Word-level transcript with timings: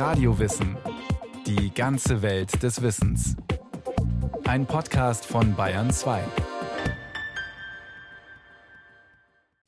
Radiowissen. 0.00 0.78
Die 1.46 1.74
ganze 1.74 2.22
Welt 2.22 2.62
des 2.62 2.80
Wissens. 2.80 3.36
Ein 4.44 4.64
Podcast 4.64 5.26
von 5.26 5.54
Bayern 5.54 5.92
2. 5.92 6.24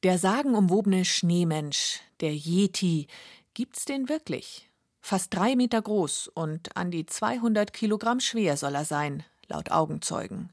Der 0.03 0.17
sagenumwobene 0.17 1.05
Schneemensch, 1.05 2.01
der 2.21 2.35
Yeti, 2.35 3.09
gibt's 3.53 3.85
den 3.85 4.09
wirklich? 4.09 4.71
Fast 5.03 5.35
drei 5.35 5.55
Meter 5.55 5.83
groß 5.83 6.29
und 6.29 6.79
an 6.79 6.91
die 6.91 7.05
200 7.05 7.75
Kilogramm 7.75 8.21
schwer 8.21 8.57
soll 8.57 8.75
er 8.75 8.87
sein, 8.87 9.25
laut 9.49 9.71
Augenzeugen. 9.71 10.49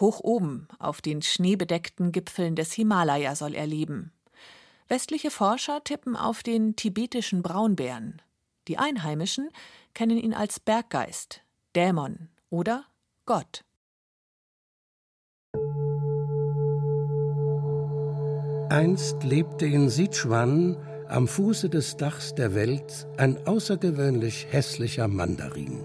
Hoch 0.00 0.18
oben, 0.18 0.66
auf 0.80 1.00
den 1.00 1.22
schneebedeckten 1.22 2.10
Gipfeln 2.10 2.56
des 2.56 2.72
Himalaya 2.72 3.36
soll 3.36 3.54
er 3.54 3.68
leben. 3.68 4.10
Westliche 4.88 5.30
Forscher 5.30 5.84
tippen 5.84 6.16
auf 6.16 6.42
den 6.42 6.74
tibetischen 6.74 7.42
Braunbären. 7.42 8.20
Die 8.68 8.78
Einheimischen 8.78 9.50
kennen 9.94 10.16
ihn 10.16 10.34
als 10.34 10.60
Berggeist, 10.60 11.42
Dämon 11.74 12.28
oder 12.50 12.84
Gott. 13.26 13.64
Einst 18.70 19.22
lebte 19.22 19.66
in 19.66 19.90
Sichuan 19.90 20.78
am 21.08 21.28
Fuße 21.28 21.68
des 21.68 21.96
Dachs 21.98 22.34
der 22.34 22.54
Welt 22.54 23.06
ein 23.18 23.46
außergewöhnlich 23.46 24.46
hässlicher 24.50 25.08
Mandarin. 25.08 25.84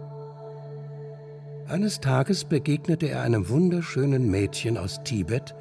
Eines 1.68 2.00
Tages 2.00 2.46
begegnete 2.46 3.10
er 3.10 3.24
einem 3.24 3.50
wunderschönen 3.50 4.32
Mädchen 4.32 4.78
aus 4.78 5.04
Tibet 5.04 5.54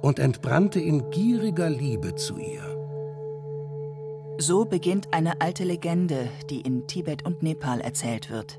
und 0.00 0.20
entbrannte 0.20 0.78
in 0.78 1.10
gieriger 1.10 1.68
Liebe 1.68 2.14
zu 2.14 2.38
ihr. 2.38 2.79
So 4.42 4.64
beginnt 4.64 5.12
eine 5.12 5.42
alte 5.42 5.64
Legende, 5.64 6.30
die 6.48 6.62
in 6.62 6.86
Tibet 6.86 7.26
und 7.26 7.42
Nepal 7.42 7.82
erzählt 7.82 8.30
wird. 8.30 8.58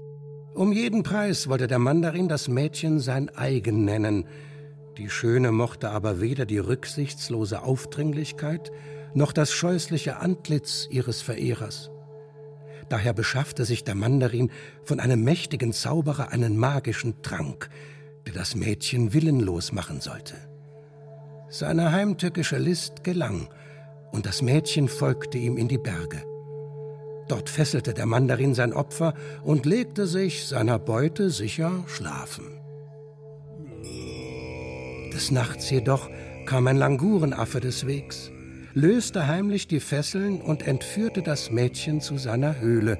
Um 0.54 0.71
jeden 0.71 1.01
Preis 1.01 1.49
wollte 1.49 1.65
der 1.65 1.79
Mandarin 1.79 2.29
das 2.29 2.48
Mädchen 2.48 2.99
sein 2.99 3.29
eigen 3.35 3.84
nennen, 3.84 4.27
die 4.99 5.10
Schöne 5.10 5.51
mochte 5.51 5.90
aber 5.90 6.21
weder 6.21 6.46
die 6.46 6.60
rücksichtslose 6.60 7.63
Aufdringlichkeit 7.63 8.71
noch 9.15 9.32
das 9.32 9.51
scheußliche 9.54 10.18
Antlitz 10.18 10.88
ihres 10.91 11.23
Verehrers. 11.23 11.90
Daher 12.90 13.13
beschaffte 13.13 13.66
sich 13.66 13.84
der 13.84 13.95
Mandarin 13.95 14.51
von 14.84 14.99
einem 14.99 15.23
mächtigen 15.23 15.73
Zauberer 15.73 16.29
einen 16.29 16.57
magischen 16.57 17.23
Trank, 17.23 17.71
der 18.27 18.34
das 18.34 18.54
Mädchen 18.54 19.13
willenlos 19.13 19.71
machen 19.71 19.99
sollte. 19.99 20.35
Seine 21.49 21.91
heimtückische 21.91 22.60
List 22.60 23.04
gelang, 23.04 23.49
und 24.12 24.26
das 24.26 24.41
Mädchen 24.41 24.87
folgte 24.87 25.37
ihm 25.37 25.57
in 25.57 25.67
die 25.67 25.77
Berge. 25.77 26.23
Dort 27.27 27.49
fesselte 27.49 27.93
der 27.93 28.05
Mandarin 28.05 28.54
sein 28.54 28.73
Opfer 28.73 29.13
und 29.43 29.65
legte 29.65 30.05
sich 30.05 30.48
seiner 30.48 30.79
Beute 30.79 31.29
sicher 31.29 31.84
schlafen. 31.87 32.59
Des 35.13 35.32
Nachts 35.32 35.70
jedoch 35.70 36.09
kam 36.45 36.67
ein 36.67 36.77
Langurenaffe 36.77 37.59
des 37.59 37.87
Wegs, 37.87 38.32
löste 38.73 39.27
heimlich 39.27 39.67
die 39.67 39.79
Fesseln 39.79 40.41
und 40.41 40.67
entführte 40.67 41.21
das 41.21 41.51
Mädchen 41.51 42.01
zu 42.01 42.17
seiner 42.17 42.59
Höhle, 42.59 42.98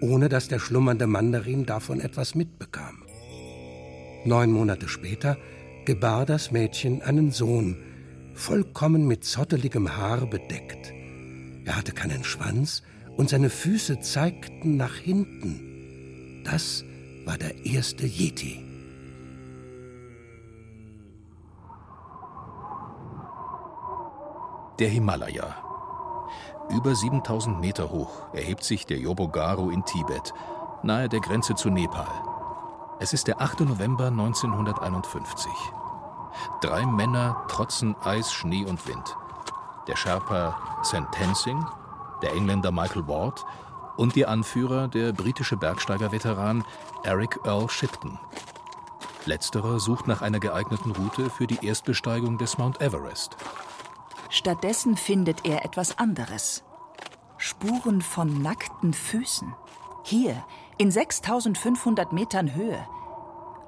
ohne 0.00 0.28
dass 0.28 0.48
der 0.48 0.58
schlummernde 0.58 1.06
Mandarin 1.06 1.66
davon 1.66 2.00
etwas 2.00 2.34
mitbekam. 2.34 3.02
Neun 4.24 4.50
Monate 4.50 4.88
später 4.88 5.36
gebar 5.84 6.26
das 6.26 6.50
Mädchen 6.50 7.00
einen 7.02 7.30
Sohn, 7.30 7.76
vollkommen 8.36 9.06
mit 9.06 9.24
zotteligem 9.24 9.96
Haar 9.96 10.26
bedeckt. 10.26 10.92
Er 11.64 11.76
hatte 11.76 11.92
keinen 11.92 12.22
Schwanz 12.22 12.82
und 13.16 13.30
seine 13.30 13.50
Füße 13.50 14.00
zeigten 14.00 14.76
nach 14.76 14.94
hinten. 14.94 16.42
Das 16.44 16.84
war 17.24 17.38
der 17.38 17.64
erste 17.64 18.06
Yeti. 18.06 18.62
Der 24.78 24.88
Himalaya. 24.90 25.56
Über 26.70 26.94
7000 26.94 27.60
Meter 27.60 27.90
hoch 27.90 28.34
erhebt 28.34 28.62
sich 28.62 28.84
der 28.84 28.98
Yobogaru 28.98 29.70
in 29.70 29.84
Tibet, 29.84 30.34
nahe 30.82 31.08
der 31.08 31.20
Grenze 31.20 31.54
zu 31.54 31.70
Nepal. 31.70 32.06
Es 33.00 33.12
ist 33.12 33.26
der 33.28 33.40
8. 33.40 33.60
November 33.60 34.08
1951. 34.08 35.50
Drei 36.60 36.86
Männer 36.86 37.44
trotzen 37.48 37.96
Eis, 38.02 38.32
Schnee 38.32 38.64
und 38.64 38.86
Wind. 38.86 39.16
Der 39.86 39.96
Sherpa. 39.96 40.56
Tensing, 41.12 41.66
der 42.22 42.32
Engländer 42.32 42.70
Michael 42.70 43.08
Ward 43.08 43.44
und 43.96 44.16
ihr 44.16 44.28
Anführer, 44.28 44.88
der 44.88 45.12
britische 45.12 45.56
Bergsteiger-Veteran 45.56 46.64
Eric 47.02 47.40
Earl 47.44 47.68
Shipton. 47.68 48.18
Letzterer 49.24 49.80
sucht 49.80 50.06
nach 50.06 50.22
einer 50.22 50.38
geeigneten 50.38 50.92
Route 50.92 51.30
für 51.30 51.46
die 51.46 51.66
Erstbesteigung 51.66 52.38
des 52.38 52.58
Mount 52.58 52.80
Everest. 52.80 53.36
Stattdessen 54.28 54.96
findet 54.96 55.44
er 55.44 55.64
etwas 55.64 55.98
anderes. 55.98 56.62
Spuren 57.36 58.02
von 58.02 58.42
nackten 58.42 58.92
Füßen. 58.92 59.54
Hier, 60.04 60.44
in 60.78 60.90
6500 60.90 62.12
Metern 62.12 62.54
Höhe. 62.54 62.86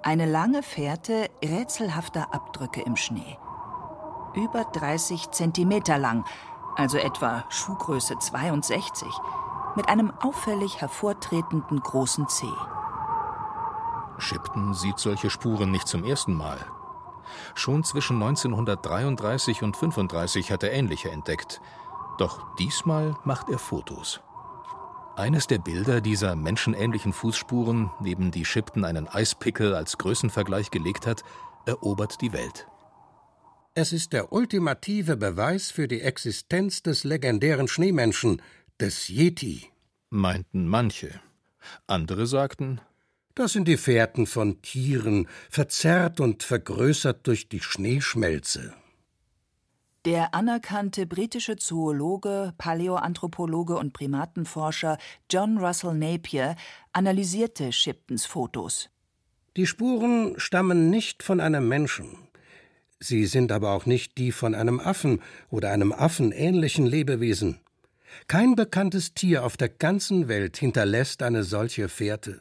Eine 0.09 0.25
lange 0.25 0.63
Fährte 0.63 1.29
rätselhafter 1.45 2.33
Abdrücke 2.33 2.81
im 2.81 2.97
Schnee. 2.97 3.37
Über 4.33 4.65
30 4.65 5.33
Zentimeter 5.33 5.99
lang, 5.99 6.25
also 6.77 6.97
etwa 6.97 7.45
Schuhgröße 7.51 8.19
62, 8.19 9.07
mit 9.77 9.91
einem 9.91 10.11
auffällig 10.23 10.81
hervortretenden 10.81 11.81
großen 11.81 12.27
Zeh. 12.27 12.47
Shipton 14.17 14.73
sieht 14.73 14.99
solche 14.99 15.29
Spuren 15.29 15.71
nicht 15.71 15.87
zum 15.87 16.05
ersten 16.05 16.33
Mal. 16.33 16.57
Schon 17.55 17.85
zwischen 17.85 18.15
1933 18.15 19.63
und 19.63 19.75
1935 19.77 20.51
hat 20.51 20.63
er 20.63 20.73
ähnliche 20.73 21.11
entdeckt. 21.11 21.61
Doch 22.17 22.47
diesmal 22.57 23.15
macht 23.25 23.51
er 23.51 23.59
Fotos. 23.59 24.23
Eines 25.19 25.49
der 25.49 25.59
Bilder 25.59 26.01
dieser 26.01 26.37
menschenähnlichen 26.37 27.13
Fußspuren, 27.13 27.91
neben 28.01 28.31
die 28.31 28.45
Shipton 28.45 28.85
einen 28.85 29.09
Eispickel 29.09 29.75
als 29.75 29.99
Größenvergleich 29.99 30.71
gelegt 30.71 31.09
hat, 31.09 31.25
erobert 31.67 32.21
die 32.21 32.33
Welt. 32.33 32.69
Es 33.75 33.93
ist 33.93 34.13
der 34.13 34.33
ultimative 34.33 35.17
Beweis 35.17 35.73
für 35.73 35.89
die 35.89 36.03
Existenz 36.03 36.85
des 36.85 37.03
legendären 37.03 37.67
Schneemenschen, 37.67 38.41
des 38.79 39.09
Yeti, 39.09 39.67
meinten 40.09 40.69
manche. 40.69 41.21
Andere 41.89 42.29
sagten, 42.29 42.81
das 43.35 43.55
sind 43.55 43.67
die 43.67 43.77
Fährten 43.77 44.25
von 44.25 44.63
Tieren, 44.63 45.27
verzerrt 45.51 46.21
und 46.21 46.45
vergrößert 46.45 47.27
durch 47.27 47.49
die 47.49 47.61
Schneeschmelze. 47.61 48.73
Der 50.05 50.33
anerkannte 50.33 51.07
britische 51.07 51.57
Zoologe, 51.57 52.55
Paläoanthropologe 52.57 53.77
und 53.77 53.93
Primatenforscher 53.93 54.97
John 55.31 55.59
Russell 55.59 55.95
Napier 55.95 56.55
analysierte 56.93 57.73
Shiptons 57.73 58.25
Fotos. 58.25 58.91
Die 59.57 59.67
Spuren 59.67 60.35
stammen 60.39 60.89
nicht 60.89 61.25
von 61.25 61.41
einem 61.41 61.69
Menschen. 61.69 62.17
Sie 63.01 63.27
sind 63.27 63.51
aber 63.51 63.73
auch 63.73 63.87
nicht 63.87 64.19
die 64.19 64.31
von 64.31 64.55
einem 64.55 64.79
Affen 64.79 65.21
oder 65.51 65.73
einem 65.73 65.93
affenähnlichen 65.93 66.87
Lebewesen. 66.87 67.61
Kein 68.29 68.55
bekanntes 68.55 69.15
Tier 69.15 69.45
auf 69.45 69.57
der 69.57 69.69
ganzen 69.69 70.29
Welt 70.29 70.57
hinterlässt 70.57 71.23
eine 71.23 71.43
solche 71.45 71.89
Fährte. 71.89 72.41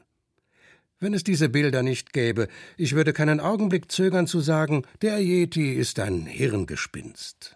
Wenn 0.99 1.13
es 1.13 1.23
diese 1.23 1.49
Bilder 1.49 1.83
nicht 1.83 2.11
gäbe, 2.11 2.47
ich 2.75 2.93
würde 2.93 3.13
keinen 3.13 3.39
Augenblick 3.39 3.91
zögern 3.91 4.25
zu 4.25 4.39
sagen, 4.39 4.83
der 5.03 5.19
Yeti 5.19 5.73
ist 5.73 5.99
ein 5.99 6.25
Hirngespinst. 6.25 7.55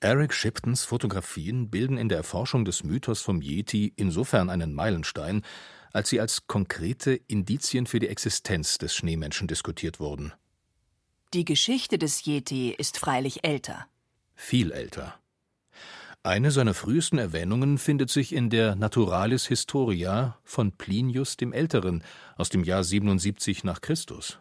Eric 0.00 0.34
Shiptons 0.34 0.84
Fotografien 0.84 1.70
bilden 1.70 1.96
in 1.96 2.08
der 2.08 2.18
Erforschung 2.18 2.66
des 2.66 2.84
Mythos 2.84 3.22
vom 3.22 3.40
Yeti 3.40 3.94
insofern 3.96 4.50
einen 4.50 4.74
Meilenstein, 4.74 5.42
als 5.92 6.10
sie 6.10 6.20
als 6.20 6.46
konkrete 6.46 7.14
Indizien 7.14 7.86
für 7.86 7.98
die 7.98 8.08
Existenz 8.08 8.76
des 8.76 8.94
Schneemenschen 8.94 9.48
diskutiert 9.48 9.98
wurden. 9.98 10.32
Die 11.32 11.46
Geschichte 11.46 11.98
des 11.98 12.24
Yeti 12.26 12.74
ist 12.76 12.98
freilich 12.98 13.44
älter. 13.44 13.86
Viel 14.34 14.70
älter. 14.70 15.18
Eine 16.24 16.50
seiner 16.50 16.74
frühesten 16.74 17.18
Erwähnungen 17.18 17.78
findet 17.78 18.10
sich 18.10 18.34
in 18.34 18.50
der 18.50 18.74
Naturalis 18.74 19.46
Historia 19.46 20.38
von 20.42 20.72
Plinius 20.72 21.36
dem 21.36 21.52
Älteren 21.52 22.02
aus 22.36 22.48
dem 22.48 22.64
Jahr 22.64 22.82
77 22.82 23.62
nach 23.62 23.80
Christus. 23.80 24.38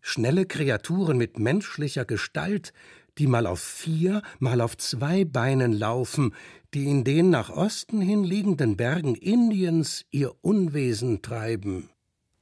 Schnelle 0.00 0.46
Kreaturen 0.46 1.18
mit 1.18 1.38
menschlicher 1.38 2.04
Gestalt, 2.04 2.72
die 3.18 3.26
mal 3.26 3.46
auf 3.46 3.60
vier, 3.60 4.22
mal 4.38 4.60
auf 4.60 4.76
zwei 4.76 5.24
Beinen 5.24 5.72
laufen, 5.72 6.34
die 6.74 6.86
in 6.86 7.04
den 7.04 7.30
nach 7.30 7.50
Osten 7.50 8.00
hin 8.00 8.22
liegenden 8.22 8.76
Bergen 8.76 9.14
Indiens 9.14 10.04
ihr 10.10 10.32
Unwesen 10.42 11.22
treiben. 11.22 11.90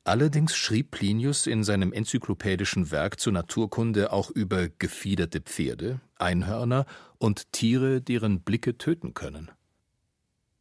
Allerdings 0.05 0.57
schrieb 0.57 0.91
Plinius 0.91 1.47
in 1.47 1.63
seinem 1.63 1.93
enzyklopädischen 1.93 2.91
Werk 2.91 3.21
zur 3.21 3.33
Naturkunde 3.33 4.13
auch 4.13 4.31
über 4.31 4.69
gefiederte 4.69 5.41
Pferde, 5.41 6.01
Einhörner 6.17 6.87
und 7.19 7.53
Tiere, 7.53 8.01
deren 8.01 8.41
Blicke 8.41 8.77
töten 8.79 9.15
können. 9.15 9.51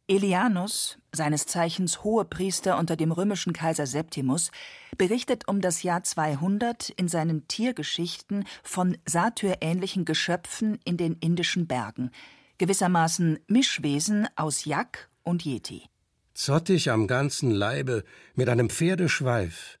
Elianus, 0.06 0.98
seines 1.12 1.46
Zeichens 1.46 2.04
Hohepriester 2.04 2.78
unter 2.78 2.96
dem 2.96 3.10
römischen 3.10 3.52
Kaiser 3.52 3.86
Septimus, 3.86 4.52
berichtet 4.96 5.48
um 5.48 5.60
das 5.60 5.82
Jahr 5.82 6.04
200 6.04 6.90
in 6.90 7.08
seinen 7.08 7.48
Tiergeschichten 7.48 8.44
von 8.62 8.96
satyrähnlichen 9.06 10.04
Geschöpfen 10.04 10.78
in 10.84 10.96
den 10.96 11.14
indischen 11.14 11.66
Bergen, 11.66 12.10
gewissermaßen 12.58 13.40
Mischwesen 13.48 14.28
aus 14.36 14.64
Yak 14.66 15.08
und 15.22 15.44
Yeti. 15.44 15.91
Zottig 16.34 16.90
am 16.90 17.06
ganzen 17.06 17.50
Leibe, 17.50 18.04
mit 18.34 18.48
einem 18.48 18.70
Pferdeschweif. 18.70 19.78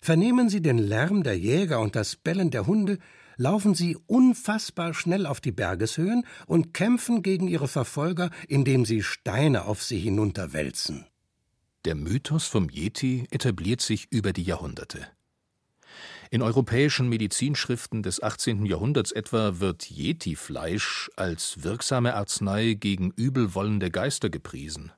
Vernehmen 0.00 0.48
Sie 0.48 0.62
den 0.62 0.78
Lärm 0.78 1.22
der 1.22 1.38
Jäger 1.38 1.80
und 1.80 1.96
das 1.96 2.16
Bellen 2.16 2.50
der 2.50 2.66
Hunde, 2.66 2.98
laufen 3.36 3.74
sie 3.74 3.96
unfassbar 4.06 4.94
schnell 4.94 5.26
auf 5.26 5.40
die 5.40 5.52
Bergeshöhen 5.52 6.24
und 6.46 6.74
kämpfen 6.74 7.22
gegen 7.22 7.48
ihre 7.48 7.68
Verfolger, 7.68 8.30
indem 8.48 8.84
sie 8.84 9.02
Steine 9.02 9.64
auf 9.64 9.82
sie 9.82 9.98
hinunterwälzen. 9.98 11.06
Der 11.84 11.94
Mythos 11.94 12.46
vom 12.46 12.68
Yeti 12.70 13.26
etabliert 13.30 13.80
sich 13.80 14.06
über 14.10 14.32
die 14.32 14.44
Jahrhunderte. 14.44 15.08
In 16.30 16.40
europäischen 16.40 17.08
Medizinschriften 17.08 18.02
des 18.02 18.22
18. 18.22 18.64
Jahrhunderts 18.64 19.12
etwa 19.12 19.60
wird 19.60 19.90
Yeti-Fleisch 19.90 21.10
als 21.16 21.62
wirksame 21.62 22.14
Arznei 22.14 22.74
gegen 22.74 23.10
übelwollende 23.10 23.90
Geister 23.90 24.30
gepriesen. 24.30 24.92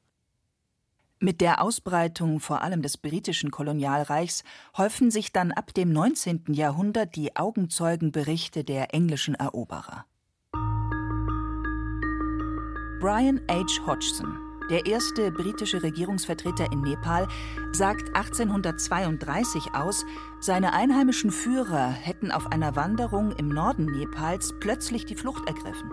Mit 1.24 1.40
der 1.40 1.62
Ausbreitung 1.62 2.38
vor 2.38 2.60
allem 2.60 2.82
des 2.82 2.98
britischen 2.98 3.50
Kolonialreichs 3.50 4.44
häufen 4.76 5.10
sich 5.10 5.32
dann 5.32 5.52
ab 5.52 5.72
dem 5.72 5.90
19. 5.90 6.52
Jahrhundert 6.52 7.16
die 7.16 7.34
Augenzeugenberichte 7.34 8.62
der 8.62 8.92
englischen 8.92 9.34
Eroberer. 9.34 10.04
Brian 13.00 13.40
H. 13.50 13.86
Hodgson, 13.86 14.36
der 14.68 14.84
erste 14.84 15.32
britische 15.32 15.82
Regierungsvertreter 15.82 16.70
in 16.70 16.82
Nepal, 16.82 17.26
sagt 17.72 18.14
1832 18.14 19.72
aus, 19.72 20.04
seine 20.40 20.74
einheimischen 20.74 21.30
Führer 21.30 21.88
hätten 21.88 22.32
auf 22.32 22.52
einer 22.52 22.76
Wanderung 22.76 23.32
im 23.32 23.48
Norden 23.48 23.86
Nepals 23.86 24.52
plötzlich 24.60 25.06
die 25.06 25.16
Flucht 25.16 25.48
ergriffen. 25.48 25.90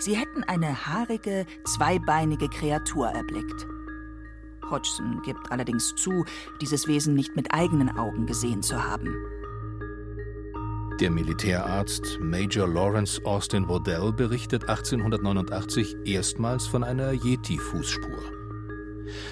Sie 0.00 0.16
hätten 0.16 0.42
eine 0.42 0.84
haarige, 0.84 1.46
zweibeinige 1.64 2.48
Kreatur 2.48 3.06
erblickt. 3.10 3.77
Hodgson 4.70 5.20
gibt 5.24 5.50
allerdings 5.50 5.94
zu, 5.94 6.24
dieses 6.60 6.86
Wesen 6.86 7.14
nicht 7.14 7.36
mit 7.36 7.52
eigenen 7.52 7.96
Augen 7.96 8.26
gesehen 8.26 8.62
zu 8.62 8.82
haben. 8.82 9.14
Der 11.00 11.10
Militärarzt 11.10 12.18
Major 12.20 12.66
Lawrence 12.66 13.24
Austin 13.24 13.68
Waddell 13.68 14.12
berichtet 14.12 14.68
1889 14.68 15.96
erstmals 16.04 16.66
von 16.66 16.82
einer 16.82 17.12
Yeti-Fußspur. 17.12 18.18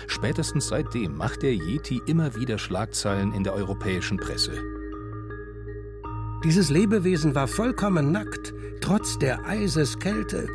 Spätestens 0.06 0.68
seitdem 0.68 1.16
macht 1.16 1.42
der 1.42 1.54
Yeti 1.54 2.00
immer 2.06 2.36
wieder 2.36 2.58
Schlagzeilen 2.58 3.32
in 3.32 3.42
der 3.42 3.54
europäischen 3.54 4.16
Presse. 4.16 4.52
Dieses 6.44 6.70
Lebewesen 6.70 7.34
war 7.34 7.48
vollkommen 7.48 8.12
nackt, 8.12 8.54
trotz 8.80 9.18
der 9.18 9.44
Eiseskälte 9.46 10.48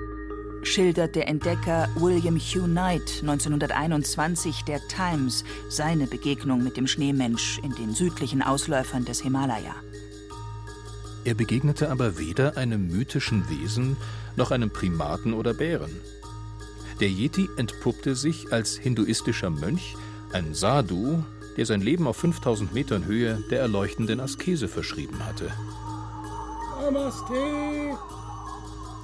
schildert 0.64 1.16
der 1.16 1.28
Entdecker 1.28 1.90
William 1.96 2.38
Hugh 2.38 2.66
Knight 2.66 3.20
1921 3.22 4.64
der 4.64 4.80
Times 4.88 5.44
seine 5.70 6.08
Begegnung 6.08 6.64
mit 6.64 6.78
dem 6.78 6.88
Schneemensch 6.88 7.60
in 7.64 7.74
den 7.76 7.94
südlichen 7.94 8.42
Ausläufern 8.42 9.06
des 9.06 9.22
Himalaya. 9.22 9.76
Er 11.24 11.36
begegnete 11.36 11.92
aber 11.92 12.18
weder 12.18 12.58
einem 12.58 12.88
mythischen 12.88 13.48
Wesen 13.50 13.98
noch 14.36 14.52
einem 14.52 14.70
Primaten 14.70 15.34
oder 15.34 15.54
Bären. 15.54 16.00
Der 17.00 17.10
Yeti 17.10 17.50
entpuppte 17.58 18.16
sich 18.16 18.52
als 18.52 18.78
hinduistischer 18.78 19.50
Mönch, 19.50 19.96
ein 20.34 20.54
Sadhu, 20.54 21.24
der 21.58 21.66
sein 21.66 21.82
Leben 21.82 22.08
auf 22.08 22.18
5000 22.18 22.74
Metern 22.74 23.06
Höhe 23.06 23.44
der 23.50 23.60
erleuchtenden 23.60 24.20
Askese 24.20 24.68
verschrieben 24.68 25.26
hatte. 25.26 25.52
Namaste, 26.82 27.98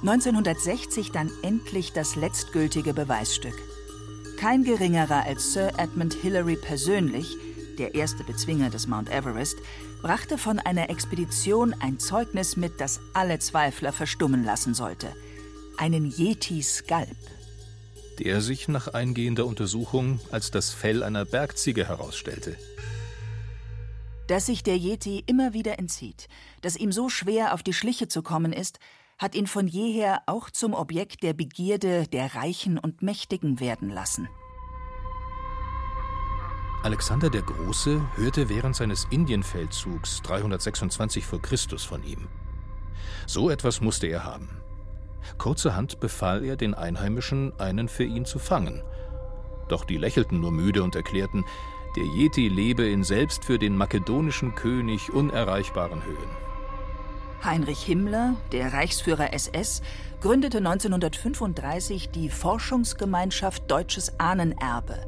1960 0.00 1.10
dann 1.10 1.28
endlich 1.42 1.92
das 1.92 2.14
letztgültige 2.14 2.94
Beweisstück. 2.94 3.54
Kein 4.38 4.62
geringerer 4.62 5.24
als 5.24 5.52
Sir 5.52 5.72
Edmund 5.76 6.14
Hillary 6.14 6.54
persönlich, 6.54 7.36
der 7.78 7.96
erste 7.96 8.22
Bezwinger 8.22 8.70
des 8.70 8.86
Mount 8.86 9.10
Everest, 9.10 9.56
brachte 10.00 10.38
von 10.38 10.60
einer 10.60 10.88
Expedition 10.88 11.74
ein 11.80 11.98
Zeugnis 11.98 12.56
mit, 12.56 12.80
das 12.80 13.00
alle 13.12 13.40
Zweifler 13.40 13.92
verstummen 13.92 14.44
lassen 14.44 14.72
sollte. 14.72 15.12
Einen 15.78 16.06
Yeti-Skalp. 16.06 17.16
Der 18.20 18.40
sich 18.40 18.68
nach 18.68 18.86
eingehender 18.94 19.46
Untersuchung 19.46 20.20
als 20.30 20.52
das 20.52 20.70
Fell 20.70 21.02
einer 21.02 21.24
Bergziege 21.24 21.88
herausstellte. 21.88 22.56
Dass 24.28 24.46
sich 24.46 24.62
der 24.62 24.76
Yeti 24.76 25.24
immer 25.26 25.54
wieder 25.54 25.80
entzieht, 25.80 26.28
dass 26.60 26.76
ihm 26.76 26.92
so 26.92 27.08
schwer 27.08 27.52
auf 27.54 27.64
die 27.64 27.72
Schliche 27.72 28.06
zu 28.06 28.22
kommen 28.22 28.52
ist, 28.52 28.78
hat 29.18 29.34
ihn 29.34 29.46
von 29.46 29.66
jeher 29.66 30.22
auch 30.26 30.50
zum 30.50 30.74
Objekt 30.74 31.22
der 31.22 31.32
Begierde 31.32 32.06
der 32.06 32.34
Reichen 32.34 32.78
und 32.78 33.02
Mächtigen 33.02 33.60
werden 33.60 33.90
lassen. 33.90 34.28
Alexander 36.84 37.28
der 37.28 37.42
Große 37.42 38.00
hörte 38.14 38.48
während 38.48 38.76
seines 38.76 39.06
Indienfeldzugs 39.10 40.22
326 40.22 41.26
v. 41.26 41.38
Chr. 41.38 41.78
von 41.78 42.04
ihm. 42.04 42.28
So 43.26 43.50
etwas 43.50 43.80
musste 43.80 44.06
er 44.06 44.24
haben. 44.24 44.48
Kurzerhand 45.36 45.98
befahl 45.98 46.44
er 46.44 46.56
den 46.56 46.74
Einheimischen, 46.74 47.52
einen 47.58 47.88
für 47.88 48.04
ihn 48.04 48.24
zu 48.24 48.38
fangen. 48.38 48.82
Doch 49.68 49.84
die 49.84 49.96
lächelten 49.96 50.40
nur 50.40 50.52
müde 50.52 50.82
und 50.84 50.94
erklärten, 50.94 51.44
der 51.96 52.04
Yeti 52.04 52.48
lebe 52.48 52.88
in 52.88 53.02
selbst 53.02 53.44
für 53.44 53.58
den 53.58 53.76
makedonischen 53.76 54.54
König 54.54 55.12
unerreichbaren 55.12 56.04
Höhen. 56.04 56.47
Heinrich 57.44 57.84
Himmler, 57.84 58.34
der 58.50 58.72
Reichsführer 58.72 59.32
SS, 59.32 59.80
gründete 60.20 60.58
1935 60.58 62.10
die 62.10 62.30
Forschungsgemeinschaft 62.30 63.70
Deutsches 63.70 64.18
Ahnenerbe, 64.18 64.98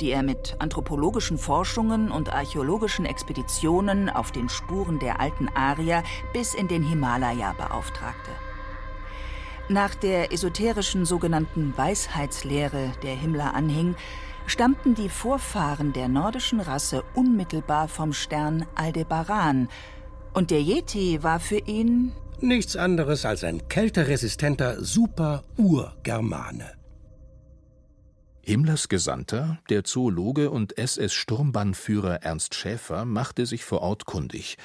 die 0.00 0.10
er 0.10 0.22
mit 0.22 0.56
anthropologischen 0.60 1.36
Forschungen 1.36 2.10
und 2.10 2.32
archäologischen 2.32 3.04
Expeditionen 3.04 4.08
auf 4.08 4.32
den 4.32 4.48
Spuren 4.48 4.98
der 4.98 5.20
alten 5.20 5.48
Arier 5.48 6.02
bis 6.32 6.54
in 6.54 6.68
den 6.68 6.82
Himalaya 6.82 7.52
beauftragte. 7.52 8.30
Nach 9.68 9.94
der 9.94 10.32
esoterischen 10.32 11.04
sogenannten 11.04 11.76
Weisheitslehre, 11.76 12.92
der 13.02 13.14
Himmler 13.14 13.54
anhing, 13.54 13.94
stammten 14.46 14.94
die 14.94 15.08
Vorfahren 15.08 15.92
der 15.92 16.08
nordischen 16.08 16.60
Rasse 16.60 17.04
unmittelbar 17.14 17.88
vom 17.88 18.12
Stern 18.12 18.66
Aldebaran, 18.74 19.68
und 20.34 20.50
der 20.50 20.60
Yeti 20.60 21.22
war 21.22 21.40
für 21.40 21.58
ihn 21.58 22.12
nichts 22.40 22.76
anderes 22.76 23.24
als 23.24 23.44
ein 23.44 23.68
kälteresistenter 23.68 24.84
Super-Urgermane. 24.84 26.72
Himmlers 28.42 28.88
Gesandter, 28.88 29.58
der 29.70 29.84
Zoologe 29.84 30.50
und 30.50 30.76
SS-Sturmbannführer 30.76 32.22
Ernst 32.22 32.54
Schäfer, 32.54 33.06
machte 33.06 33.46
sich 33.46 33.64
vor 33.64 33.80
Ort 33.80 34.04
kundig. 34.04 34.58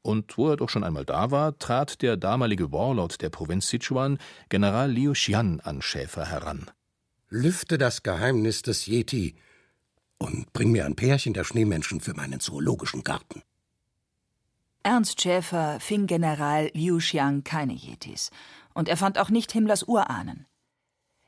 Und 0.00 0.38
wo 0.38 0.48
er 0.48 0.56
doch 0.56 0.70
schon 0.70 0.84
einmal 0.84 1.04
da 1.04 1.30
war, 1.30 1.58
trat 1.58 2.00
der 2.00 2.16
damalige 2.16 2.72
Warlord 2.72 3.20
der 3.20 3.28
Provinz 3.28 3.68
Sichuan, 3.68 4.16
General 4.48 4.90
Liu 4.90 5.12
Xian, 5.12 5.60
an 5.60 5.82
Schäfer 5.82 6.24
heran. 6.24 6.70
Lüfte 7.28 7.76
das 7.76 8.02
Geheimnis 8.02 8.62
des 8.62 8.86
Yeti 8.86 9.34
und 10.18 10.50
bring 10.54 10.72
mir 10.72 10.86
ein 10.86 10.96
Pärchen 10.96 11.34
der 11.34 11.44
Schneemenschen 11.44 12.00
für 12.00 12.14
meinen 12.14 12.40
zoologischen 12.40 13.04
Garten. 13.04 13.42
Ernst 14.82 15.20
Schäfer 15.20 15.78
fing 15.78 16.06
General 16.06 16.70
Liu 16.72 16.98
Xiang 16.98 17.44
keine 17.44 17.74
Yetis 17.74 18.30
und 18.72 18.88
er 18.88 18.96
fand 18.96 19.18
auch 19.18 19.28
nicht 19.28 19.52
Himmlers 19.52 19.82
Urahnen. 19.82 20.46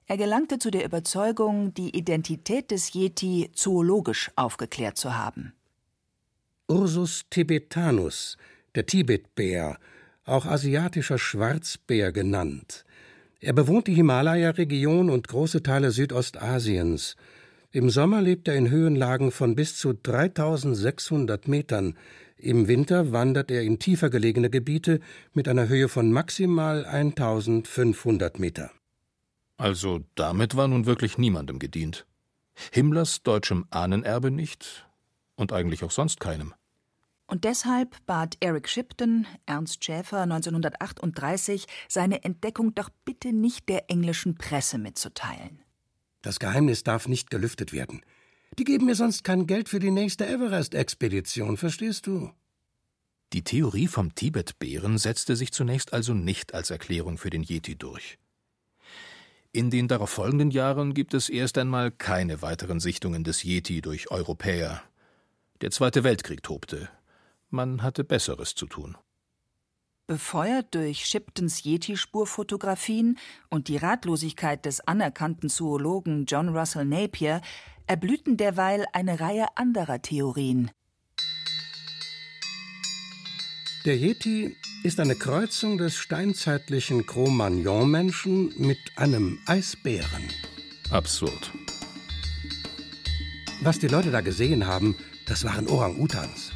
Er 0.06 0.16
gelangte 0.16 0.58
zu 0.58 0.70
der 0.70 0.84
Überzeugung, 0.84 1.74
die 1.74 1.96
Identität 1.96 2.70
des 2.70 2.94
Yeti 2.94 3.50
zoologisch 3.54 4.30
aufgeklärt 4.36 4.96
zu 4.96 5.16
haben. 5.16 5.52
Ursus 6.66 7.24
tibetanus, 7.28 8.38
der 8.74 8.86
Tibetbär, 8.86 9.78
auch 10.24 10.46
asiatischer 10.46 11.18
Schwarzbär 11.18 12.10
genannt. 12.12 12.84
Er 13.40 13.52
bewohnt 13.52 13.86
die 13.86 13.94
Himalaya-Region 13.94 15.10
und 15.10 15.28
große 15.28 15.62
Teile 15.62 15.90
Südostasiens. 15.90 17.16
Im 17.70 17.90
Sommer 17.90 18.22
lebt 18.22 18.48
er 18.48 18.54
in 18.54 18.70
Höhenlagen 18.70 19.30
von 19.30 19.54
bis 19.54 19.76
zu 19.76 19.92
3600 19.92 21.48
Metern, 21.48 21.96
im 22.42 22.68
Winter 22.68 23.12
wandert 23.12 23.50
er 23.50 23.62
in 23.62 23.78
tiefer 23.78 24.10
gelegene 24.10 24.50
Gebiete 24.50 25.00
mit 25.32 25.48
einer 25.48 25.68
Höhe 25.68 25.88
von 25.88 26.12
maximal 26.12 26.84
1500 26.84 28.38
Meter. 28.38 28.70
Also 29.56 30.00
damit 30.16 30.56
war 30.56 30.66
nun 30.68 30.86
wirklich 30.86 31.18
niemandem 31.18 31.58
gedient. 31.58 32.04
Himmlers 32.72 33.22
deutschem 33.22 33.66
Ahnenerbe 33.70 34.30
nicht 34.30 34.88
und 35.36 35.52
eigentlich 35.52 35.84
auch 35.84 35.90
sonst 35.90 36.20
keinem. 36.20 36.52
Und 37.26 37.44
deshalb 37.44 37.96
bat 38.06 38.36
Eric 38.40 38.68
Shipton, 38.68 39.26
Ernst 39.46 39.84
Schäfer 39.84 40.22
1938, 40.22 41.66
seine 41.88 42.24
Entdeckung 42.24 42.74
doch 42.74 42.90
bitte 43.04 43.32
nicht 43.32 43.68
der 43.68 43.88
englischen 43.88 44.34
Presse 44.34 44.78
mitzuteilen. 44.78 45.60
Das 46.20 46.38
Geheimnis 46.38 46.82
darf 46.84 47.08
nicht 47.08 47.30
gelüftet 47.30 47.72
werden. 47.72 48.02
Die 48.58 48.64
geben 48.64 48.86
mir 48.86 48.94
sonst 48.94 49.24
kein 49.24 49.46
Geld 49.46 49.68
für 49.68 49.78
die 49.78 49.90
nächste 49.90 50.26
Everest-Expedition, 50.26 51.56
verstehst 51.56 52.06
du? 52.06 52.30
Die 53.32 53.42
Theorie 53.42 53.86
vom 53.86 54.14
Tibetbären 54.14 54.98
setzte 54.98 55.36
sich 55.36 55.52
zunächst 55.52 55.94
also 55.94 56.12
nicht 56.12 56.52
als 56.52 56.70
Erklärung 56.70 57.16
für 57.16 57.30
den 57.30 57.42
Yeti 57.42 57.76
durch. 57.76 58.18
In 59.52 59.70
den 59.70 59.88
darauf 59.88 60.10
folgenden 60.10 60.50
Jahren 60.50 60.92
gibt 60.92 61.14
es 61.14 61.30
erst 61.30 61.56
einmal 61.56 61.90
keine 61.90 62.42
weiteren 62.42 62.80
Sichtungen 62.80 63.24
des 63.24 63.42
Yeti 63.42 63.80
durch 63.80 64.10
Europäer. 64.10 64.82
Der 65.62 65.70
Zweite 65.70 66.04
Weltkrieg 66.04 66.42
tobte. 66.42 66.90
Man 67.48 67.82
hatte 67.82 68.04
Besseres 68.04 68.54
zu 68.54 68.66
tun. 68.66 68.96
Befeuert 70.08 70.74
durch 70.74 71.06
Shiptons 71.06 71.62
Yeti-Spurfotografien 71.64 73.18
und 73.50 73.68
die 73.68 73.76
Ratlosigkeit 73.76 74.66
des 74.66 74.80
anerkannten 74.80 75.48
Zoologen 75.48 76.26
John 76.26 76.48
Russell 76.48 76.84
Napier 76.84 77.40
erblühten 77.86 78.36
derweil 78.36 78.84
eine 78.92 79.20
Reihe 79.20 79.46
anderer 79.56 80.02
Theorien. 80.02 80.72
Der 83.84 83.96
Yeti 83.96 84.56
ist 84.82 84.98
eine 84.98 85.14
Kreuzung 85.14 85.78
des 85.78 85.96
steinzeitlichen 85.96 87.06
Cro-Magnon-Menschen 87.06 88.54
mit 88.58 88.78
einem 88.96 89.38
Eisbären. 89.46 90.28
Absurd. 90.90 91.52
Was 93.60 93.78
die 93.78 93.88
Leute 93.88 94.10
da 94.10 94.20
gesehen 94.20 94.66
haben, 94.66 94.96
das 95.26 95.44
waren 95.44 95.68
Orang-Utans. 95.68 96.50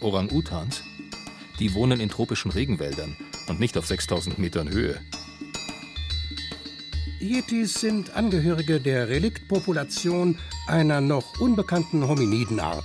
Orang-Utans? 0.00 0.82
Die 1.58 1.74
wohnen 1.74 2.00
in 2.00 2.08
tropischen 2.08 2.50
Regenwäldern 2.50 3.16
und 3.48 3.60
nicht 3.60 3.78
auf 3.78 3.86
6000 3.86 4.38
Metern 4.38 4.68
Höhe. 4.68 5.00
Yetis 7.20 7.80
sind 7.80 8.14
Angehörige 8.14 8.80
der 8.80 9.08
Reliktpopulation 9.08 10.38
einer 10.66 11.00
noch 11.00 11.40
unbekannten 11.40 12.06
Hominidenart. 12.06 12.84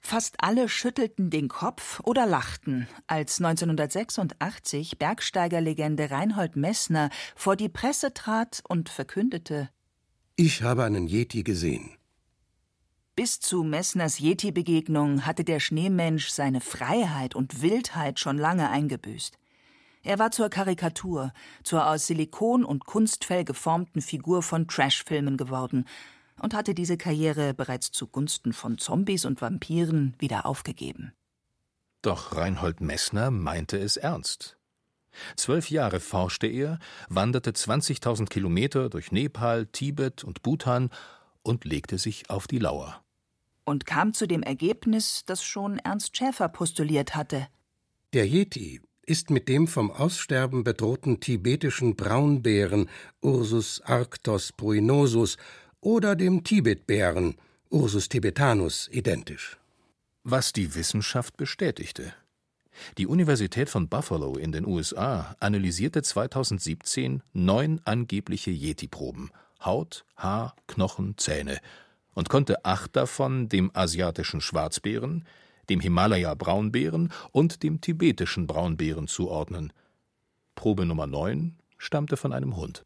Fast 0.00 0.36
alle 0.38 0.70
schüttelten 0.70 1.28
den 1.28 1.48
Kopf 1.48 2.00
oder 2.04 2.24
lachten, 2.24 2.88
als 3.06 3.38
1986 3.42 4.98
Bergsteigerlegende 4.98 6.10
Reinhold 6.10 6.56
Messner 6.56 7.10
vor 7.36 7.56
die 7.56 7.68
Presse 7.68 8.14
trat 8.14 8.62
und 8.66 8.88
verkündete: 8.88 9.68
Ich 10.36 10.62
habe 10.62 10.84
einen 10.84 11.06
Yeti 11.06 11.42
gesehen. 11.42 11.97
Bis 13.18 13.40
zu 13.40 13.64
Messners 13.64 14.20
Yeti-Begegnung 14.20 15.26
hatte 15.26 15.42
der 15.42 15.58
Schneemensch 15.58 16.28
seine 16.28 16.60
Freiheit 16.60 17.34
und 17.34 17.62
Wildheit 17.62 18.20
schon 18.20 18.38
lange 18.38 18.70
eingebüßt. 18.70 19.36
Er 20.04 20.20
war 20.20 20.30
zur 20.30 20.50
Karikatur, 20.50 21.32
zur 21.64 21.88
aus 21.88 22.06
Silikon 22.06 22.64
und 22.64 22.84
Kunstfell 22.84 23.44
geformten 23.44 24.02
Figur 24.02 24.44
von 24.44 24.68
Trashfilmen 24.68 25.36
geworden 25.36 25.84
und 26.40 26.54
hatte 26.54 26.76
diese 26.76 26.96
Karriere 26.96 27.54
bereits 27.54 27.90
zugunsten 27.90 28.52
von 28.52 28.78
Zombies 28.78 29.24
und 29.24 29.42
Vampiren 29.42 30.14
wieder 30.20 30.46
aufgegeben. 30.46 31.12
Doch 32.02 32.36
Reinhold 32.36 32.80
Messner 32.80 33.32
meinte 33.32 33.78
es 33.78 33.96
ernst. 33.96 34.58
Zwölf 35.34 35.70
Jahre 35.70 35.98
forschte 35.98 36.46
er, 36.46 36.78
wanderte 37.08 37.50
20.000 37.50 38.28
Kilometer 38.28 38.88
durch 38.88 39.10
Nepal, 39.10 39.66
Tibet 39.66 40.22
und 40.22 40.42
Bhutan 40.42 40.90
und 41.42 41.64
legte 41.64 41.98
sich 41.98 42.30
auf 42.30 42.46
die 42.46 42.60
Lauer 42.60 43.02
und 43.68 43.86
kam 43.86 44.14
zu 44.14 44.26
dem 44.26 44.42
Ergebnis, 44.42 45.22
das 45.26 45.44
schon 45.44 45.78
Ernst 45.78 46.16
Schäfer 46.16 46.48
postuliert 46.48 47.14
hatte. 47.14 47.46
Der 48.14 48.26
Yeti 48.26 48.80
ist 49.02 49.30
mit 49.30 49.48
dem 49.48 49.68
vom 49.68 49.90
Aussterben 49.90 50.64
bedrohten 50.64 51.20
tibetischen 51.20 51.94
Braunbären 51.94 52.88
Ursus 53.20 53.80
arctos 53.82 54.52
pruinosus 54.52 55.36
oder 55.80 56.16
dem 56.16 56.44
Tibetbären 56.44 57.36
Ursus 57.70 58.08
tibetanus 58.08 58.88
identisch. 58.90 59.58
Was 60.24 60.52
die 60.52 60.74
Wissenschaft 60.74 61.36
bestätigte. 61.36 62.14
Die 62.96 63.06
Universität 63.06 63.68
von 63.68 63.88
Buffalo 63.88 64.36
in 64.36 64.52
den 64.52 64.66
USA 64.66 65.36
analysierte 65.40 66.02
2017 66.02 67.22
neun 67.32 67.80
angebliche 67.84 68.50
Yeti-Proben 68.50 69.30
Haut, 69.62 70.04
Haar, 70.16 70.54
Knochen, 70.68 71.18
Zähne 71.18 71.58
und 72.18 72.28
konnte 72.28 72.64
acht 72.64 72.96
davon 72.96 73.48
dem 73.48 73.70
asiatischen 73.74 74.40
Schwarzbären, 74.40 75.24
dem 75.70 75.78
Himalaya-Braunbären 75.78 77.12
und 77.30 77.62
dem 77.62 77.80
tibetischen 77.80 78.48
Braunbären 78.48 79.06
zuordnen. 79.06 79.72
Probe 80.56 80.84
Nummer 80.84 81.06
9 81.06 81.54
stammte 81.76 82.16
von 82.16 82.32
einem 82.32 82.56
Hund. 82.56 82.82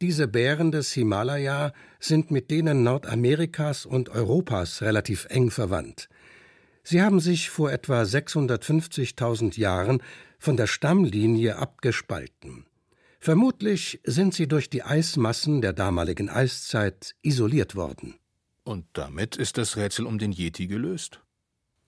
Diese 0.00 0.28
Bären 0.28 0.70
des 0.70 0.92
Himalaya 0.92 1.72
sind 1.98 2.30
mit 2.30 2.52
denen 2.52 2.84
Nordamerikas 2.84 3.86
und 3.86 4.08
Europas 4.08 4.82
relativ 4.82 5.26
eng 5.28 5.50
verwandt. 5.50 6.08
Sie 6.84 7.02
haben 7.02 7.18
sich 7.18 7.50
vor 7.50 7.72
etwa 7.72 8.02
650.000 8.02 9.58
Jahren 9.58 10.00
von 10.38 10.56
der 10.56 10.68
Stammlinie 10.68 11.56
abgespalten. 11.56 12.66
Vermutlich 13.22 14.00
sind 14.04 14.32
sie 14.32 14.48
durch 14.48 14.70
die 14.70 14.82
Eismassen 14.82 15.60
der 15.60 15.74
damaligen 15.74 16.30
Eiszeit 16.30 17.14
isoliert 17.20 17.76
worden. 17.76 18.14
Und 18.64 18.86
damit 18.94 19.36
ist 19.36 19.58
das 19.58 19.76
Rätsel 19.76 20.06
um 20.06 20.18
den 20.18 20.32
Yeti 20.32 20.66
gelöst? 20.66 21.20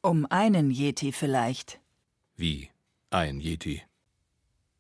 Um 0.03 0.27
einen 0.27 0.71
Yeti 0.71 1.11
vielleicht. 1.11 1.81
Wie 2.37 2.69
ein 3.09 3.41
Yeti? 3.41 3.83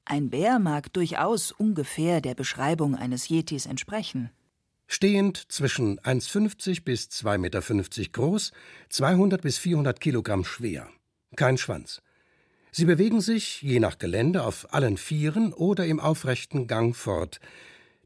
Ein 0.04 0.28
Bär 0.28 0.58
mag 0.58 0.92
durchaus 0.92 1.52
ungefähr 1.52 2.20
der 2.20 2.34
Beschreibung 2.34 2.96
eines 2.96 3.30
Yetis 3.30 3.64
entsprechen. 3.64 4.30
Stehend 4.86 5.50
zwischen 5.50 6.00
1,50 6.00 6.84
bis 6.84 7.06
2,50 7.06 7.38
Meter 7.38 8.10
groß, 8.12 8.52
200 8.90 9.40
bis 9.40 9.56
400 9.56 10.00
Kilogramm 10.00 10.44
schwer. 10.44 10.90
Kein 11.34 11.56
Schwanz. 11.56 12.02
Sie 12.74 12.86
bewegen 12.86 13.20
sich, 13.20 13.60
je 13.60 13.80
nach 13.80 13.98
Gelände, 13.98 14.44
auf 14.44 14.72
allen 14.72 14.96
Vieren 14.96 15.52
oder 15.52 15.84
im 15.84 16.00
aufrechten 16.00 16.66
Gang 16.66 16.96
fort. 16.96 17.38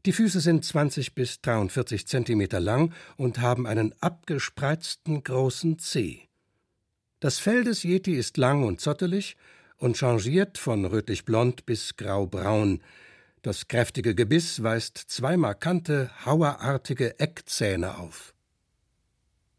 Die 0.05 0.11
Füße 0.11 0.41
sind 0.41 0.65
20 0.65 1.15
bis 1.15 1.39
43 1.41 2.05
Zentimeter 2.05 2.59
lang 2.59 2.93
und 3.15 3.39
haben 3.39 3.65
einen 3.65 3.95
abgespreizten 4.01 5.23
großen 5.23 5.79
Zeh. 5.79 6.27
Das 7.21 7.39
Fell 7.39 7.63
des 7.63 7.83
Yeti 7.83 8.15
ist 8.15 8.35
lang 8.35 8.63
und 8.63 8.81
zottelig 8.81 9.37
und 9.77 9.95
changiert 9.95 10.57
von 10.57 10.83
rötlich-blond 10.83 11.65
bis 11.65 11.95
grau-braun. 11.95 12.81
Das 13.43 13.69
kräftige 13.69 14.15
Gebiss 14.15 14.61
weist 14.63 14.97
zwei 14.97 15.37
markante, 15.37 16.11
hauerartige 16.25 17.19
Eckzähne 17.21 17.97
auf. 17.97 18.33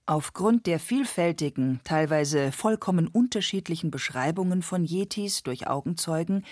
Aufgrund 0.09 0.67
der 0.67 0.81
vielfältigen, 0.81 1.83
teilweise 1.85 2.51
vollkommen 2.51 3.09
unterschiedlichen 3.09 3.91
Beschreibungen 3.91 4.63
von 4.63 4.87
Yetis 4.87 5.43
durch 5.43 5.67
Augenzeugen 5.67 6.47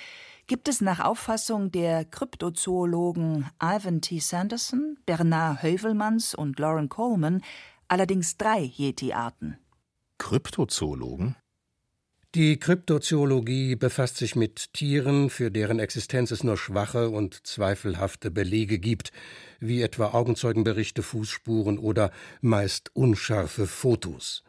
gibt 0.46 0.68
es 0.68 0.82
nach 0.82 1.00
Auffassung 1.00 1.72
der 1.72 2.04
Kryptozoologen 2.04 3.48
Ivan 3.58 4.02
T. 4.02 4.18
Sanderson, 4.18 4.98
Bernard 5.06 5.62
Heuvelmans 5.62 6.34
und 6.34 6.58
Lauren 6.58 6.90
Coleman 6.90 7.40
allerdings 7.88 8.36
drei 8.36 8.60
Yeti-Arten. 8.76 9.56
Kryptozoologen? 10.18 11.34
Die 12.36 12.58
Kryptozoologie 12.58 13.76
befasst 13.76 14.18
sich 14.18 14.36
mit 14.36 14.74
Tieren, 14.74 15.30
für 15.30 15.50
deren 15.50 15.78
Existenz 15.78 16.30
es 16.30 16.44
nur 16.44 16.58
schwache 16.58 17.08
und 17.08 17.46
zweifelhafte 17.46 18.30
Belege 18.30 18.78
gibt, 18.78 19.10
wie 19.58 19.80
etwa 19.80 20.08
Augenzeugenberichte, 20.08 21.02
Fußspuren 21.02 21.78
oder 21.78 22.10
meist 22.42 22.94
unscharfe 22.94 23.66
Fotos. 23.66 24.44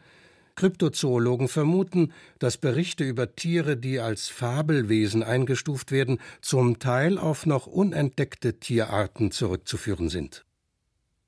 Kryptozoologen 0.56 1.48
vermuten, 1.48 2.12
dass 2.40 2.58
Berichte 2.58 3.06
über 3.06 3.38
Tiere, 3.38 3.78
die 3.78 4.02
als 4.02 4.28
Fabelwesen 4.28 5.24
eingestuft 5.24 5.94
werden, 5.94 6.20
zum 6.42 6.80
Teil 6.80 7.18
auf 7.18 7.46
noch 7.46 7.68
unentdeckte 7.68 8.60
Tierarten 8.60 9.32
zurückzuführen 9.32 10.10
sind. 10.10 10.44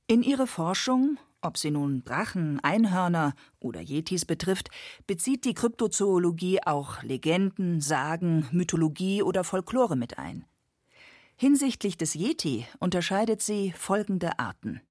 In 0.07 0.23
ihre 0.23 0.45
Forschung 0.45 1.19
ob 1.41 1.57
sie 1.57 1.71
nun 1.71 2.03
Drachen, 2.03 2.59
Einhörner 2.61 3.33
oder 3.59 3.81
Yetis 3.81 4.25
betrifft, 4.25 4.69
bezieht 5.07 5.45
die 5.45 5.53
Kryptozoologie 5.53 6.61
auch 6.63 7.03
Legenden, 7.03 7.81
Sagen, 7.81 8.47
Mythologie 8.51 9.23
oder 9.23 9.43
Folklore 9.43 9.95
mit 9.95 10.17
ein. 10.17 10.45
Hinsichtlich 11.35 11.97
des 11.97 12.15
Yeti 12.15 12.65
unterscheidet 12.79 13.41
sie 13.41 13.71
folgende 13.71 14.39
Arten. 14.39 14.81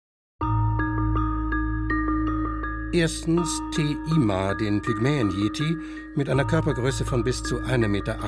Erstens 2.92 3.60
T. 3.74 3.82
ima, 4.16 4.54
den 4.54 4.80
Pygmäen-Yeti, 4.80 5.76
mit 6.16 6.30
einer 6.30 6.46
Körpergröße 6.46 7.04
von 7.04 7.22
bis 7.22 7.42
zu 7.42 7.56
1,80 7.56 7.88
Meter. 7.88 8.18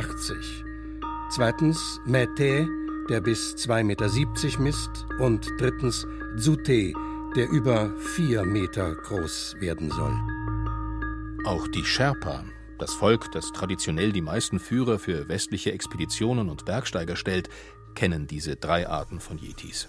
Zweitens 1.30 2.00
Mäte, 2.04 2.68
der 3.08 3.20
bis 3.22 3.54
2,70 3.54 3.84
Meter 3.84 4.60
misst. 4.60 5.06
Und 5.18 5.50
drittens 5.58 6.06
Zute, 6.36 6.92
der 7.36 7.48
über 7.48 7.90
vier 8.16 8.44
Meter 8.44 8.94
groß 8.94 9.56
werden 9.60 9.90
soll. 9.90 10.16
Auch 11.44 11.68
die 11.68 11.84
Sherpa, 11.84 12.44
das 12.78 12.92
Volk, 12.92 13.30
das 13.32 13.52
traditionell 13.52 14.12
die 14.12 14.20
meisten 14.20 14.58
Führer 14.58 14.98
für 14.98 15.28
westliche 15.28 15.72
Expeditionen 15.72 16.48
und 16.48 16.64
Bergsteiger 16.64 17.14
stellt, 17.14 17.48
kennen 17.94 18.26
diese 18.26 18.56
drei 18.56 18.88
Arten 18.88 19.20
von 19.20 19.38
Yetis. 19.38 19.88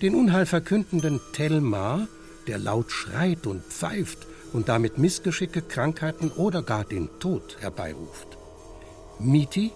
Den 0.00 0.14
unheilverkündenden 0.14 1.20
Telmar, 1.32 2.08
der 2.46 2.58
laut 2.58 2.90
schreit 2.90 3.46
und 3.46 3.62
pfeift 3.64 4.26
und 4.52 4.68
damit 4.68 4.98
Missgeschicke, 4.98 5.62
Krankheiten 5.62 6.30
oder 6.30 6.62
gar 6.62 6.84
den 6.84 7.10
Tod 7.20 7.58
herbeiruft. 7.60 8.38
Miti, 9.18 9.72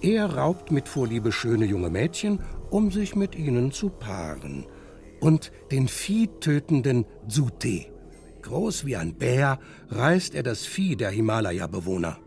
er 0.00 0.34
raubt 0.34 0.70
mit 0.70 0.88
Vorliebe 0.88 1.32
schöne 1.32 1.66
junge 1.66 1.90
Mädchen, 1.90 2.40
um 2.70 2.90
sich 2.90 3.16
mit 3.16 3.34
ihnen 3.34 3.72
zu 3.72 3.90
paaren. 3.90 4.66
Und 5.20 5.52
den 5.70 5.88
viehtötenden 5.88 7.04
Zute. 7.28 7.86
Groß 8.42 8.86
wie 8.86 8.96
ein 8.96 9.14
Bär 9.14 9.58
reißt 9.90 10.34
er 10.34 10.42
das 10.42 10.64
Vieh 10.64 10.96
der 10.96 11.10
Himalaya-Bewohner. 11.10 12.18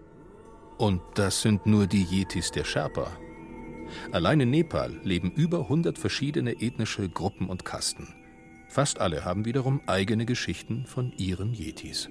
Und 0.78 1.02
das 1.16 1.42
sind 1.42 1.66
nur 1.66 1.88
die 1.88 2.04
Yetis 2.04 2.52
der 2.52 2.64
Sherpa. 2.64 3.08
Allein 4.12 4.40
in 4.40 4.50
Nepal 4.50 5.00
leben 5.04 5.32
über 5.32 5.62
100 5.62 5.98
verschiedene 5.98 6.62
ethnische 6.62 7.08
Gruppen 7.10 7.50
und 7.50 7.66
Kasten. 7.66 8.08
Fast 8.68 9.00
alle 9.00 9.26
haben 9.26 9.46
wiederum 9.46 9.82
eigene 9.86 10.26
Geschichten 10.26 10.86
von 10.86 11.12
ihren 11.18 11.54
Yetis. 11.54 12.10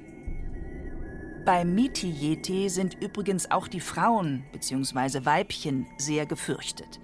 Beim 1.46 1.74
Miti-Yeti 1.74 2.68
sind 2.68 3.02
übrigens 3.02 3.50
auch 3.50 3.66
die 3.66 3.80
Frauen 3.80 4.44
bzw. 4.52 5.24
Weibchen 5.24 5.86
sehr 5.96 6.26
gefürchtet. 6.26 7.00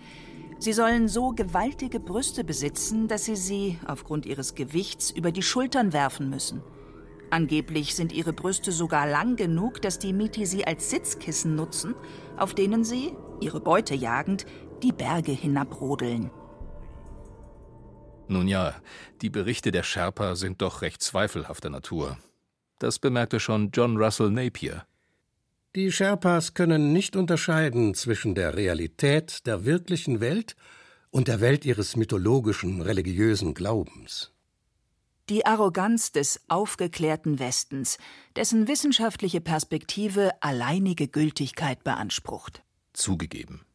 Sie 0.59 0.73
sollen 0.73 1.09
so 1.09 1.33
gewaltige 1.33 2.01
Brüste 2.01 2.43
besitzen, 2.43 3.09
dass 3.09 3.27
sie 3.27 3.37
sie 3.37 3.79
aufgrund 3.87 4.27
ihres 4.27 4.55
Gewichts 4.55 5.11
über 5.11 5.31
die 5.31 5.43
Schultern 5.43 5.93
werfen 5.93 6.31
müssen. 6.31 6.63
Angeblich 7.31 7.95
sind 7.95 8.13
ihre 8.13 8.33
Brüste 8.33 8.73
sogar 8.73 9.07
lang 9.07 9.37
genug, 9.37 9.83
dass 9.83 9.99
die 9.99 10.13
Miti 10.13 10.47
sie 10.47 10.67
als 10.67 10.91
Sitzkissen 10.91 11.57
nutzen, 11.57 11.95
auf 12.37 12.55
denen 12.55 12.85
sie, 12.85 13.15
ihre 13.41 13.61
Beute 13.61 13.95
jagend, 13.95 14.47
die 14.83 14.93
Berge 14.93 15.33
hinabrodeln. 15.33 16.31
Nun 18.29 18.49
ja, 18.49 18.75
die 19.23 19.31
Berichte 19.31 19.71
der 19.71 19.83
Sherpa 19.83 20.37
sind 20.37 20.63
doch 20.63 20.83
recht 20.83 21.03
zweifelhafter 21.03 21.71
Natur. 21.71 22.17
Das 22.79 22.99
bemerkte 22.99 23.41
schon 23.41 23.71
John 23.73 23.97
Russell 23.97 24.31
Napier. 24.31 24.85
Die 25.77 25.93
Sherpas 25.93 26.55
können 26.55 26.95
nicht 26.95 27.17
unterscheiden 27.17 27.93
zwischen 27.93 28.35
der 28.35 28.57
Realität 28.57 29.47
der 29.47 29.67
wirklichen 29.67 30.21
Welt 30.21 30.57
und 31.11 31.29
der 31.29 31.43
Welt 31.43 31.67
ihres 31.67 31.97
mythologischen, 31.97 32.81
religiösen 32.81 33.53
Glaubens. 33.53 34.33
Die 35.29 35.45
Arroganz 35.45 36.13
des 36.13 36.41
aufgeklärten 36.49 37.39
Westens, 37.39 37.99
dessen 38.37 38.69
wissenschaftliche 38.69 39.43
Perspektive 39.43 40.31
alleinige 40.41 41.09
Gültigkeit 41.09 41.85
beansprucht. 41.85 42.63
Zugegeben. 42.95 43.67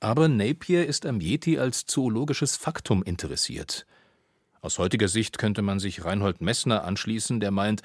Aber 0.00 0.26
Napier 0.26 0.88
ist 0.88 1.06
am 1.06 1.20
Yeti 1.20 1.56
als 1.56 1.86
zoologisches 1.86 2.56
Faktum 2.56 3.04
interessiert. 3.04 3.86
Aus 4.60 4.78
heutiger 4.78 5.06
Sicht 5.06 5.38
könnte 5.38 5.62
man 5.62 5.78
sich 5.78 6.04
Reinhold 6.04 6.40
Messner 6.40 6.82
anschließen, 6.82 7.38
der 7.38 7.52
meint, 7.52 7.82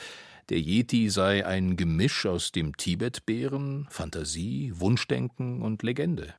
der 0.49 0.59
Yeti 0.59 1.09
sei 1.09 1.45
ein 1.45 1.77
Gemisch 1.77 2.25
aus 2.25 2.51
dem 2.51 2.75
Tibetbären, 2.77 3.87
Fantasie, 3.89 4.71
Wunschdenken 4.75 5.61
und 5.61 5.83
Legende. 5.83 6.35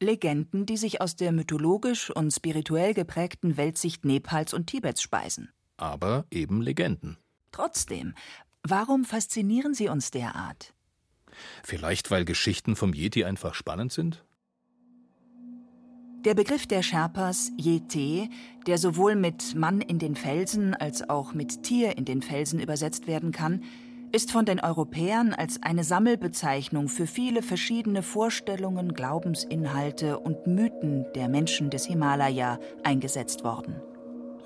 Legenden, 0.00 0.66
die 0.66 0.76
sich 0.76 1.00
aus 1.00 1.16
der 1.16 1.32
mythologisch 1.32 2.10
und 2.10 2.32
spirituell 2.32 2.92
geprägten 2.94 3.56
Weltsicht 3.56 4.04
Nepals 4.04 4.52
und 4.52 4.66
Tibets 4.66 5.00
speisen. 5.00 5.50
Aber 5.76 6.26
eben 6.30 6.60
Legenden. 6.60 7.18
Trotzdem, 7.52 8.14
warum 8.62 9.04
faszinieren 9.04 9.74
sie 9.74 9.88
uns 9.88 10.10
derart? 10.10 10.74
Vielleicht, 11.62 12.10
weil 12.10 12.24
Geschichten 12.24 12.76
vom 12.76 12.92
Yeti 12.92 13.24
einfach 13.24 13.54
spannend 13.54 13.92
sind? 13.92 14.24
Der 16.24 16.34
Begriff 16.34 16.68
der 16.68 16.84
Sherpas 16.84 17.50
Yete, 17.58 18.28
der 18.68 18.78
sowohl 18.78 19.16
mit 19.16 19.56
Mann 19.56 19.80
in 19.80 19.98
den 19.98 20.14
Felsen 20.14 20.72
als 20.72 21.08
auch 21.08 21.34
mit 21.34 21.64
Tier 21.64 21.98
in 21.98 22.04
den 22.04 22.22
Felsen 22.22 22.60
übersetzt 22.60 23.08
werden 23.08 23.32
kann, 23.32 23.64
ist 24.12 24.30
von 24.30 24.44
den 24.44 24.60
Europäern 24.60 25.34
als 25.34 25.60
eine 25.64 25.82
Sammelbezeichnung 25.82 26.86
für 26.86 27.08
viele 27.08 27.42
verschiedene 27.42 28.02
Vorstellungen, 28.02 28.94
Glaubensinhalte 28.94 30.20
und 30.20 30.46
Mythen 30.46 31.06
der 31.16 31.28
Menschen 31.28 31.70
des 31.70 31.86
Himalaya 31.86 32.60
eingesetzt 32.84 33.42
worden. 33.42 33.82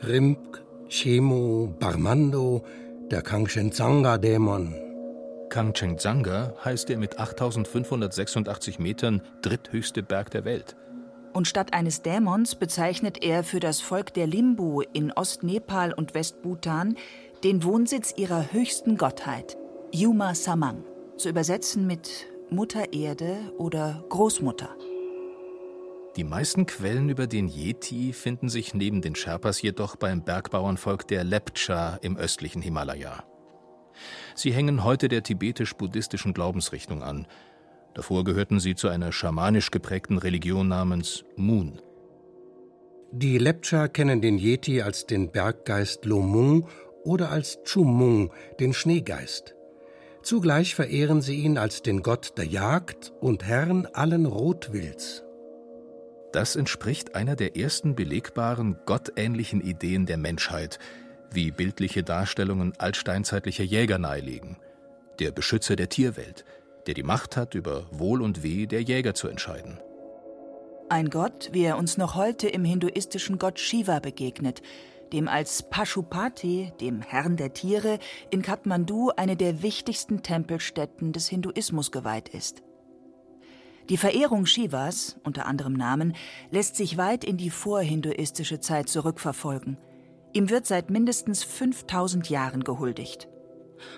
Rimp, 0.03 0.65
Chemo, 0.89 1.75
Barmando, 1.79 2.65
der 3.11 3.21
Kangchenzanga-Dämon. 3.21 4.75
Kangchenzanga 5.51 6.55
heißt 6.65 6.89
der 6.89 6.97
mit 6.97 7.19
8586 7.19 8.79
Metern 8.79 9.21
dritthöchste 9.43 10.03
Berg 10.03 10.31
der 10.31 10.47
Welt 10.47 10.75
und 11.37 11.47
statt 11.47 11.75
eines 11.75 12.01
Dämons 12.01 12.55
bezeichnet 12.55 13.23
er 13.23 13.45
für 13.45 13.61
das 13.61 13.83
Volk 13.83 14.15
der 14.15 14.27
Limbu 14.27 14.81
in 14.95 15.13
Ostnepal 15.13 15.93
und 15.93 16.15
Westbhutan 16.15 16.97
den 17.45 17.63
Wohnsitz 17.63 18.15
ihrer 18.17 18.53
höchsten 18.53 18.97
Gottheit, 18.97 19.59
Yuma 19.93 20.35
Samang, 20.35 20.83
zu 21.19 21.29
übersetzen 21.29 21.87
mit 21.87 22.27
Mutter 22.49 22.95
Erde 22.95 23.37
oder 23.59 24.03
Großmutter. 24.09 24.75
Die 26.17 26.25
meisten 26.25 26.65
Quellen 26.65 27.11
über 27.11 27.27
den 27.27 27.49
Yeti 27.49 28.15
finden 28.15 28.49
sich 28.49 28.73
neben 28.73 29.03
den 29.03 29.15
Sherpas 29.15 29.61
jedoch 29.61 29.97
beim 29.97 30.25
Bergbauernvolk 30.25 31.07
der 31.07 31.23
Lepcha 31.23 31.99
im 32.01 32.17
östlichen 32.17 32.63
Himalaya. 32.63 33.25
Sie 34.35 34.53
hängen 34.53 34.85
heute 34.85 35.09
der 35.09 35.23
tibetisch-buddhistischen 35.23 36.33
Glaubensrichtung 36.33 37.03
an 37.03 37.27
Davor 37.97 38.25
gehörten 38.25 38.61
sie 38.61 38.75
zu 38.75 38.89
einer 38.89 39.11
schamanisch 39.11 39.71
geprägten 39.71 40.19
Religion 40.19 40.69
namens 40.69 41.25
Moon. 41.35 41.81
Die 43.11 43.39
Lepcha 43.39 43.89
kennen 43.89 44.21
den 44.21 44.37
Yeti 44.37 44.83
als 44.83 45.07
den 45.07 45.33
Berggeist 45.33 46.05
Lomung 46.05 46.69
oder 47.05 47.31
als 47.31 47.59
Chumung, 47.65 48.35
den 48.61 48.75
Schneegeist. 48.75 49.55
Zugleich 50.23 50.75
verehren 50.75 51.23
sie 51.23 51.37
ihn 51.37 51.57
als 51.57 51.81
den 51.81 52.03
Gott 52.03 52.37
der 52.37 52.45
Jagd 52.45 53.15
und 53.21 53.45
Herrn 53.45 53.87
allen 53.95 54.27
Rotwilds. 54.27 55.25
Das 56.33 56.55
entspricht 56.55 57.15
einer 57.15 57.35
der 57.35 57.57
ersten 57.57 57.95
belegbaren 57.95 58.77
gottähnlichen 58.85 59.63
Ideen 59.63 60.05
der 60.05 60.19
Menschheit, 60.19 60.79
wie 61.33 61.51
bildliche 61.51 62.03
Darstellungen 62.03 62.75
altsteinzeitlicher 62.77 63.65
Jäger 63.65 63.97
nahelegen. 63.97 64.59
Der 65.19 65.31
Beschützer 65.31 65.77
der 65.77 65.89
Tierwelt, 65.89 66.45
der 66.87 66.95
die 66.95 67.03
Macht 67.03 67.37
hat, 67.37 67.55
über 67.55 67.87
Wohl 67.91 68.23
und 68.23 68.43
Weh 68.43 68.67
der 68.67 68.83
Jäger 68.83 69.15
zu 69.15 69.29
entscheiden. 69.29 69.79
Ein 70.89 71.11
Gott, 71.11 71.51
wie 71.53 71.65
er 71.65 71.79
uns 71.79 71.97
noch 71.99 72.15
heute 72.15 72.49
im 72.49 72.65
hinduistischen 72.65 73.39
Gott 73.39 73.59
Shiva 73.59 73.99
begegnet, 73.99 74.63
dem 75.13 75.29
als 75.29 75.65
Pashupati, 75.69 76.73
dem 76.81 77.01
Herrn 77.03 77.37
der 77.37 77.53
Tiere, 77.53 77.99
in 78.31 78.43
Kathmandu 78.43 79.11
eine 79.17 79.37
der 79.37 79.63
wichtigsten 79.63 80.23
Tempelstätten 80.23 81.13
des 81.13 81.29
Hinduismus 81.29 81.91
geweiht 81.91 82.29
ist. 82.29 82.63
Die 83.89 83.97
Verehrung 83.97 84.47
Shivas, 84.47 85.17
unter 85.23 85.47
anderem 85.47 85.75
Namen, 85.75 86.15
lässt 86.51 86.75
sich 86.77 86.97
weit 86.97 87.25
in 87.25 87.37
die 87.37 87.51
vorhinduistische 87.51 88.59
Zeit 88.59 88.89
zurückverfolgen. 88.89 89.79
Ihm 90.33 90.51
wird 90.51 90.67
seit 90.67 90.91
mindestens 90.91 91.45
5000 91.45 92.29
Jahren 92.29 92.65
gehuldigt. 92.65 93.29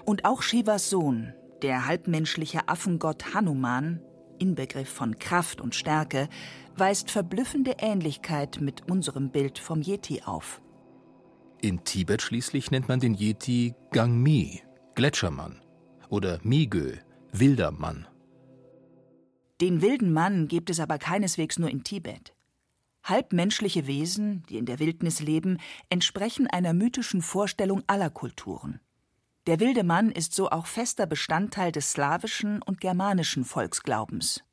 Und 0.05 0.24
auch 0.27 0.42
Shivas 0.42 0.90
Sohn, 0.90 1.33
der 1.62 1.87
halbmenschliche 1.87 2.68
Affengott 2.68 3.35
Hanuman, 3.35 4.01
Inbegriff 4.38 4.88
von 4.88 5.18
Kraft 5.18 5.61
und 5.61 5.75
Stärke, 5.75 6.29
weist 6.77 7.11
verblüffende 7.11 7.77
Ähnlichkeit 7.79 8.61
mit 8.61 8.88
unserem 8.90 9.31
Bild 9.31 9.59
vom 9.59 9.83
Yeti 9.83 10.23
auf. 10.25 10.61
In 11.61 11.83
Tibet 11.83 12.23
schließlich 12.23 12.71
nennt 12.71 12.88
man 12.88 13.01
den 13.01 13.14
Yeti 13.14 13.75
Gangmi, 13.90 14.62
Gletschermann 14.94 15.61
oder 16.09 16.38
Migö, 16.42 16.97
wilder 17.33 17.73
Mann. 17.73 18.07
Den 19.61 19.83
wilden 19.83 20.12
Mann 20.12 20.47
gibt 20.47 20.71
es 20.71 20.79
aber 20.79 20.99
keineswegs 20.99 21.59
nur 21.59 21.68
in 21.68 21.83
Tibet. 21.83 22.33
Halbmenschliche 23.03 23.87
Wesen, 23.87 24.44
die 24.49 24.59
in 24.59 24.66
der 24.66 24.79
Wildnis 24.79 25.21
leben, 25.21 25.59
entsprechen 25.88 26.47
einer 26.47 26.75
mythischen 26.75 27.23
Vorstellung 27.23 27.83
aller 27.87 28.11
Kulturen. 28.11 28.81
Der 29.49 29.61
wilde 29.61 29.83
Mann 29.83 30.11
ist 30.11 30.35
so 30.35 30.51
auch 30.51 30.67
fester 30.67 31.07
Bestandteil 31.07 31.73
des 31.73 31.93
slawischen 31.93 32.61
und 32.61 32.83
germanischen 32.83 33.47
Volksglaubens. 33.47 34.45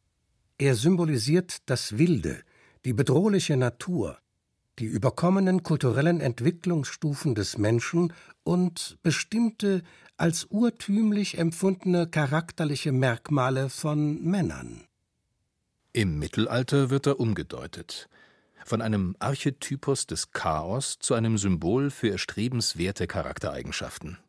Er 0.57 0.75
symbolisiert 0.75 1.57
das 1.65 1.97
Wilde, 1.97 2.41
die 2.85 2.93
bedrohliche 2.93 3.57
Natur, 3.57 4.17
die 4.79 4.85
überkommenen 4.85 5.63
kulturellen 5.63 6.21
Entwicklungsstufen 6.21 7.35
des 7.35 7.57
Menschen 7.57 8.13
und 8.45 8.97
bestimmte 9.03 9.83
als 10.15 10.45
urtümlich 10.45 11.37
empfundene 11.37 12.07
charakterliche 12.07 12.93
Merkmale 12.93 13.67
von 13.67 14.23
Männern. 14.23 14.85
Im 15.91 16.19
Mittelalter 16.19 16.89
wird 16.89 17.05
er 17.07 17.19
umgedeutet. 17.19 18.07
Von 18.63 18.81
einem 18.81 19.17
Archetypus 19.19 20.07
des 20.07 20.31
Chaos 20.31 20.99
zu 20.99 21.15
einem 21.15 21.37
Symbol 21.37 21.91
für 21.91 22.09
erstrebenswerte 22.11 23.07
Charaktereigenschaften. 23.07 24.19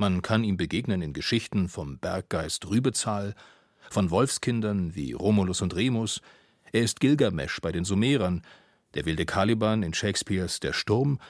Man 0.00 0.22
kann 0.22 0.44
ihm 0.44 0.56
begegnen 0.56 1.02
in 1.02 1.12
Geschichten 1.12 1.68
vom 1.68 1.98
Berggeist 1.98 2.66
Rübezahl, 2.66 3.34
von 3.90 4.10
Wolfskindern 4.10 4.94
wie 4.94 5.12
Romulus 5.12 5.60
und 5.60 5.76
Remus, 5.76 6.22
Er 6.72 6.80
ist 6.80 7.00
Gilgamesch 7.00 7.60
bei 7.60 7.70
den 7.70 7.84
Sumerern, 7.84 8.40
der 8.94 9.04
wilde 9.04 9.26
Caliban 9.26 9.82
in 9.82 9.92
Shakespeares 9.92 10.58
Der 10.58 10.72
Sturm, 10.72 11.20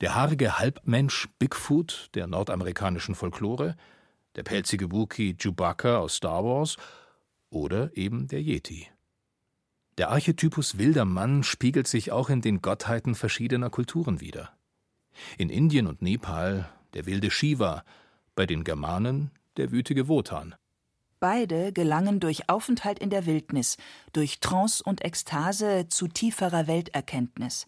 der 0.00 0.16
haarige 0.16 0.58
Halbmensch 0.58 1.28
Bigfoot 1.38 2.10
der 2.14 2.26
nordamerikanischen 2.26 3.14
Folklore, 3.14 3.76
der 4.34 4.42
pelzige 4.42 4.90
Wookie 4.90 5.36
Chewbacca 5.36 5.98
aus 5.98 6.16
Star 6.16 6.44
Wars 6.44 6.76
oder 7.50 7.96
eben 7.96 8.26
der 8.26 8.42
Yeti. 8.42 8.88
Der 9.96 10.10
Archetypus 10.10 10.76
wilder 10.76 11.04
Mann 11.04 11.44
spiegelt 11.44 11.86
sich 11.86 12.10
auch 12.10 12.30
in 12.30 12.40
den 12.40 12.62
Gottheiten 12.62 13.14
verschiedener 13.14 13.70
Kulturen 13.70 14.20
wider. 14.20 14.50
In 15.36 15.50
Indien 15.50 15.86
und 15.86 16.02
Nepal 16.02 16.68
der 16.94 17.06
wilde 17.06 17.30
Shiva, 17.30 17.84
bei 18.38 18.46
den 18.46 18.62
Germanen 18.62 19.32
der 19.56 19.72
wütige 19.72 20.06
Wotan. 20.06 20.54
Beide 21.18 21.72
gelangen 21.72 22.20
durch 22.20 22.48
Aufenthalt 22.48 23.00
in 23.00 23.10
der 23.10 23.26
Wildnis, 23.26 23.76
durch 24.12 24.38
Trance 24.38 24.80
und 24.80 25.04
Ekstase 25.04 25.88
zu 25.88 26.06
tieferer 26.06 26.68
Welterkenntnis. 26.68 27.66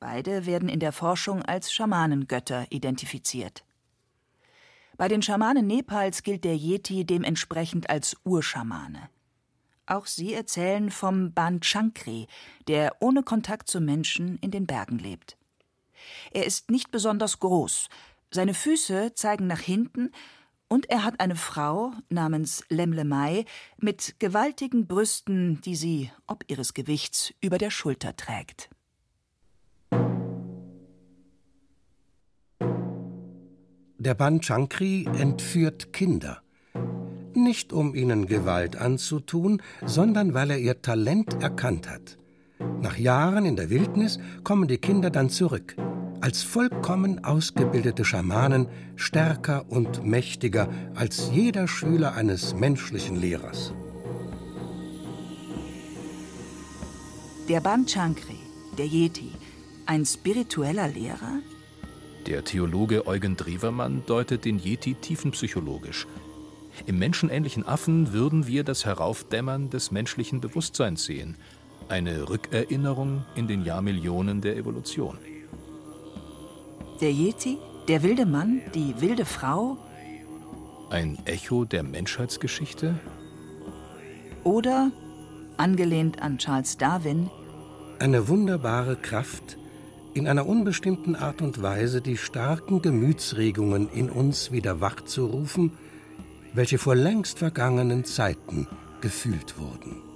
Beide 0.00 0.46
werden 0.46 0.68
in 0.68 0.80
der 0.80 0.90
Forschung 0.90 1.44
als 1.44 1.72
Schamanengötter 1.72 2.66
identifiziert. 2.70 3.62
Bei 4.96 5.06
den 5.06 5.22
Schamanen 5.22 5.68
Nepals 5.68 6.24
gilt 6.24 6.42
der 6.42 6.56
Yeti 6.56 7.04
dementsprechend 7.04 7.88
als 7.88 8.16
Urschamane. 8.24 9.10
Auch 9.86 10.06
sie 10.06 10.34
erzählen 10.34 10.90
vom 10.90 11.32
Ban 11.32 11.62
Chankri, 11.62 12.26
der 12.66 12.96
ohne 12.98 13.22
Kontakt 13.22 13.68
zu 13.68 13.80
Menschen 13.80 14.38
in 14.38 14.50
den 14.50 14.66
Bergen 14.66 14.98
lebt. 14.98 15.36
Er 16.32 16.46
ist 16.46 16.70
nicht 16.70 16.90
besonders 16.90 17.38
groß, 17.38 17.88
seine 18.30 18.54
Füße 18.54 19.12
zeigen 19.14 19.46
nach 19.46 19.60
hinten 19.60 20.10
und 20.68 20.88
er 20.88 21.04
hat 21.04 21.18
eine 21.18 21.34
Frau 21.34 21.92
namens 22.08 22.64
Lemlemai 22.68 23.44
mit 23.76 24.14
gewaltigen 24.20 24.86
Brüsten, 24.86 25.60
die 25.62 25.74
sie, 25.74 26.12
ob 26.28 26.44
ihres 26.46 26.74
Gewichts, 26.74 27.34
über 27.40 27.58
der 27.58 27.70
Schulter 27.70 28.14
trägt. 28.16 28.70
Der 33.98 34.14
Ban 34.14 34.40
Chankri 34.40 35.06
entführt 35.18 35.92
Kinder. 35.92 36.40
Nicht 37.34 37.72
um 37.72 37.94
ihnen 37.94 38.26
Gewalt 38.26 38.76
anzutun, 38.76 39.60
sondern 39.84 40.34
weil 40.34 40.52
er 40.52 40.58
ihr 40.58 40.80
Talent 40.80 41.34
erkannt 41.42 41.90
hat. 41.90 42.16
Nach 42.80 42.96
Jahren 42.96 43.44
in 43.44 43.56
der 43.56 43.70
Wildnis 43.70 44.18
kommen 44.42 44.68
die 44.68 44.78
Kinder 44.78 45.10
dann 45.10 45.30
zurück 45.30 45.76
als 46.20 46.42
vollkommen 46.42 47.24
ausgebildete 47.24 48.04
Schamanen 48.04 48.68
stärker 48.96 49.64
und 49.70 50.04
mächtiger 50.04 50.68
als 50.94 51.30
jeder 51.32 51.66
Schüler 51.66 52.14
eines 52.14 52.54
menschlichen 52.54 53.16
Lehrers. 53.16 53.72
Der 57.48 57.60
Banchankri, 57.60 58.38
der 58.78 58.86
Yeti, 58.86 59.32
ein 59.86 60.04
spiritueller 60.04 60.88
Lehrer? 60.88 61.40
Der 62.26 62.44
Theologe 62.44 63.06
Eugen 63.06 63.36
Drewermann 63.36 64.02
deutet 64.06 64.44
den 64.44 64.58
Yeti 64.58 64.94
tiefenpsychologisch. 64.94 66.06
Im 66.86 66.98
menschenähnlichen 66.98 67.66
Affen 67.66 68.12
würden 68.12 68.46
wir 68.46 68.62
das 68.62 68.84
Heraufdämmern 68.84 69.70
des 69.70 69.90
menschlichen 69.90 70.40
Bewusstseins 70.40 71.04
sehen, 71.04 71.36
eine 71.88 72.28
Rückerinnerung 72.28 73.24
in 73.34 73.48
den 73.48 73.64
Jahrmillionen 73.64 74.40
der 74.40 74.56
Evolution. 74.56 75.18
Der 77.00 77.12
Yeti, 77.12 77.56
der 77.88 78.02
wilde 78.02 78.26
Mann, 78.26 78.60
die 78.74 78.94
wilde 79.00 79.24
Frau? 79.24 79.78
Ein 80.90 81.18
Echo 81.24 81.64
der 81.64 81.82
Menschheitsgeschichte? 81.82 82.94
Oder, 84.44 84.92
angelehnt 85.56 86.20
an 86.20 86.36
Charles 86.36 86.76
Darwin, 86.76 87.30
eine 87.98 88.28
wunderbare 88.28 88.96
Kraft, 88.96 89.56
in 90.12 90.26
einer 90.26 90.46
unbestimmten 90.46 91.16
Art 91.16 91.40
und 91.40 91.62
Weise 91.62 92.02
die 92.02 92.18
starken 92.18 92.82
Gemütsregungen 92.82 93.88
in 93.90 94.10
uns 94.10 94.52
wieder 94.52 94.82
wachzurufen, 94.82 95.72
welche 96.52 96.78
vor 96.78 96.96
längst 96.96 97.38
vergangenen 97.38 98.04
Zeiten 98.04 98.66
gefühlt 99.00 99.58
wurden. 99.58 100.09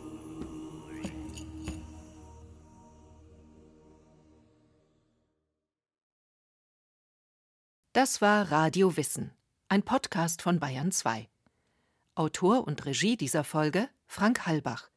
Das 7.95 8.21
war 8.21 8.51
Radio 8.51 8.97
Wissen, 8.97 9.31
ein 9.69 9.85
Podcast 9.85 10.43
von 10.43 10.59
Bayern 10.59 10.91
2. 10.91 11.29
Autor 12.17 12.67
und 12.67 12.85
Regie 12.87 13.17
dieser 13.17 13.45
Folge 13.45 13.89
Frank 14.09 14.47
Halbach. 14.47 14.91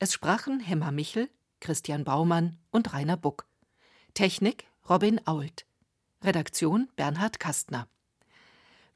Es 0.00 0.12
sprachen 0.12 0.58
Hemmer 0.58 0.90
Michel, 0.90 1.30
Christian 1.60 2.02
Baumann 2.02 2.58
und 2.72 2.92
Rainer 2.92 3.16
Buck. 3.16 3.46
Technik 4.14 4.66
Robin 4.90 5.24
Ault. 5.28 5.64
Redaktion 6.24 6.88
Bernhard 6.96 7.38
Kastner. 7.38 7.86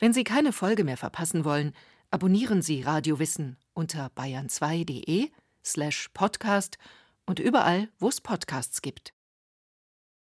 Wenn 0.01 0.13
Sie 0.13 0.25
keine 0.25 0.53
Folge 0.53 0.83
mehr 0.83 0.97
verpassen 0.97 1.45
wollen, 1.45 1.77
abonnieren 2.11 2.61
Sie 2.61 2.83
Radio 2.83 3.21
Wissen 3.21 3.57
unter 3.73 4.09
bayern2.de 4.17 5.31
slash 5.65 6.09
podcast 6.13 6.77
und 7.25 7.39
überall, 7.39 7.89
wo 8.01 8.09
es 8.09 8.21
Podcasts 8.21 8.83
gibt. 8.83 9.16